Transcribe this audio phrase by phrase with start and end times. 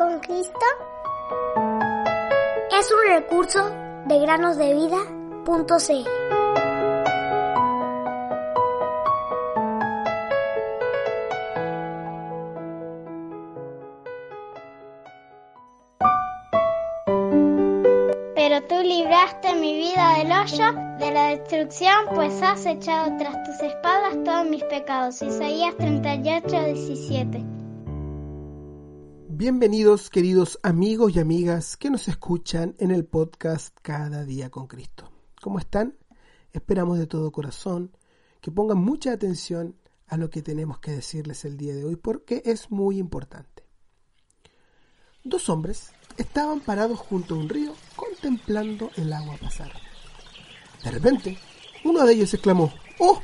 [0.00, 0.66] con Cristo
[2.72, 3.68] es un recurso
[4.06, 6.08] de granosdevida.cl.
[18.34, 23.60] Pero tú libraste mi vida del hoyo, de la destrucción, pues has echado tras tus
[23.60, 25.20] espaldas todos mis pecados.
[25.20, 27.49] Isaías 38, 17.
[29.40, 35.10] Bienvenidos queridos amigos y amigas que nos escuchan en el podcast Cada día con Cristo.
[35.40, 35.96] ¿Cómo están?
[36.52, 37.96] Esperamos de todo corazón
[38.42, 42.42] que pongan mucha atención a lo que tenemos que decirles el día de hoy porque
[42.44, 43.64] es muy importante.
[45.24, 49.72] Dos hombres estaban parados junto a un río contemplando el agua pasar.
[50.84, 51.38] De repente,
[51.84, 53.22] uno de ellos exclamó, ¡Oh!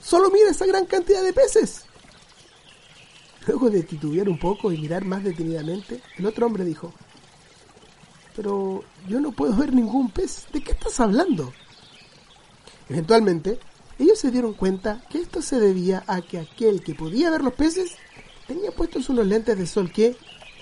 [0.00, 1.87] ¡Solo mira esa gran cantidad de peces!
[3.48, 6.92] Luego de titubear un poco y mirar más detenidamente, el otro hombre dijo,
[8.36, 10.46] Pero yo no puedo ver ningún pez.
[10.52, 11.50] ¿De qué estás hablando?
[12.90, 13.58] Eventualmente,
[13.98, 17.54] ellos se dieron cuenta que esto se debía a que aquel que podía ver los
[17.54, 17.92] peces
[18.46, 20.14] tenía puestos unos lentes de sol que,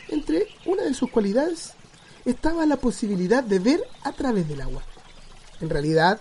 [0.08, 1.72] entre una de sus cualidades,
[2.24, 4.84] estaba la posibilidad de ver a través del agua.
[5.60, 6.20] En realidad,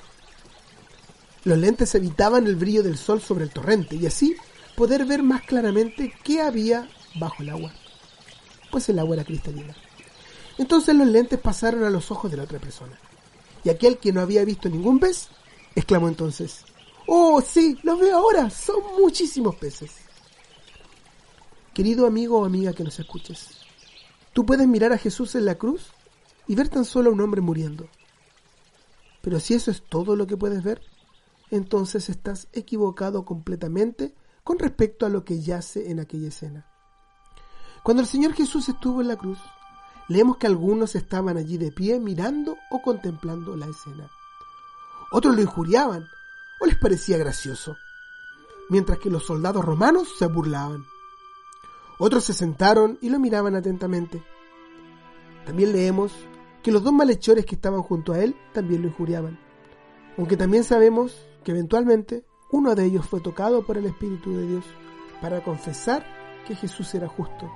[1.44, 4.36] los lentes evitaban el brillo del sol sobre el torrente y así
[4.76, 7.72] poder ver más claramente qué había bajo el agua,
[8.72, 9.76] pues el agua era cristalina.
[10.58, 13.00] Entonces los lentes pasaron a los ojos de la otra persona,
[13.64, 15.30] y aquel que no había visto ningún pez,
[15.76, 16.66] exclamó entonces,
[17.08, 18.50] ¡Oh, sí, los veo ahora!
[18.50, 19.92] Son muchísimos peces.
[21.74, 23.60] Querido amigo o amiga que nos escuches,
[24.34, 25.88] tú puedes mirar a Jesús en la cruz
[26.48, 27.88] y ver tan solo a un hombre muriendo.
[29.22, 30.82] Pero si eso es todo lo que puedes ver,
[31.52, 34.14] entonces estás equivocado completamente
[34.46, 36.68] con respecto a lo que yace en aquella escena.
[37.84, 39.40] Cuando el Señor Jesús estuvo en la cruz,
[40.08, 44.08] leemos que algunos estaban allí de pie mirando o contemplando la escena.
[45.12, 46.06] Otros lo injuriaban
[46.62, 47.76] o les parecía gracioso,
[48.70, 50.86] mientras que los soldados romanos se burlaban.
[51.98, 54.24] Otros se sentaron y lo miraban atentamente.
[55.44, 56.14] También leemos
[56.62, 59.40] que los dos malhechores que estaban junto a él también lo injuriaban,
[60.20, 64.64] aunque también sabemos que eventualmente uno de ellos fue tocado por el Espíritu de Dios
[65.22, 66.06] para confesar
[66.48, 67.52] que Jesús era justo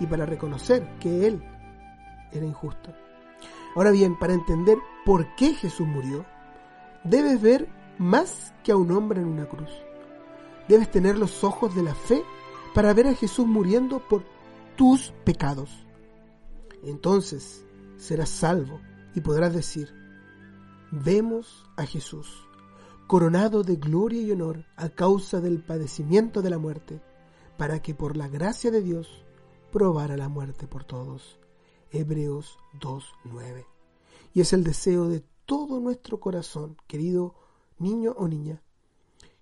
[0.00, 1.40] y para reconocer que Él
[2.32, 2.92] era injusto.
[3.76, 6.26] Ahora bien, para entender por qué Jesús murió,
[7.04, 7.68] debes ver
[7.98, 9.70] más que a un hombre en una cruz.
[10.66, 12.24] Debes tener los ojos de la fe
[12.74, 14.24] para ver a Jesús muriendo por
[14.74, 15.86] tus pecados.
[16.82, 17.64] Entonces
[17.98, 18.80] serás salvo
[19.14, 19.94] y podrás decir,
[20.90, 22.49] vemos a Jesús
[23.10, 27.02] coronado de gloria y honor a causa del padecimiento de la muerte,
[27.56, 29.24] para que por la gracia de Dios
[29.72, 31.40] probara la muerte por todos.
[31.90, 33.66] Hebreos 2.9.
[34.32, 37.34] Y es el deseo de todo nuestro corazón, querido
[37.80, 38.62] niño o niña,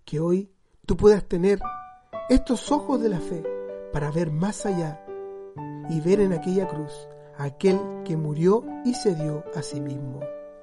[0.07, 0.51] que hoy
[0.87, 1.61] tú puedas tener
[2.31, 3.45] estos ojos de la fe
[3.93, 5.05] para ver más allá
[5.91, 7.07] y ver en aquella cruz
[7.37, 10.21] aquel que murió y se dio a sí mismo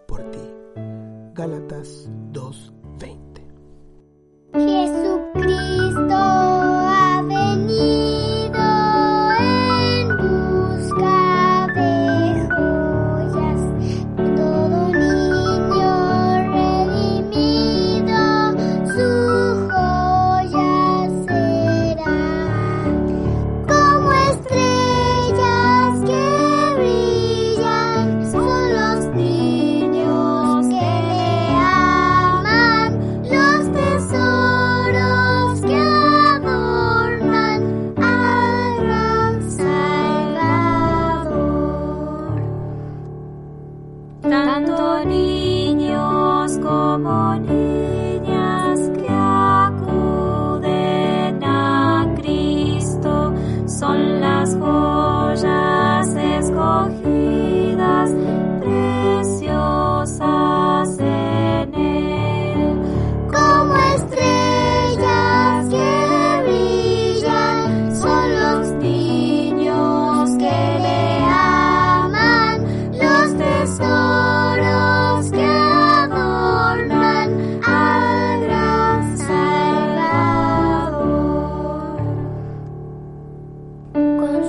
[0.08, 0.42] por ti.
[1.36, 2.85] Gálatas 2.20.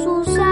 [0.06, 0.45] sus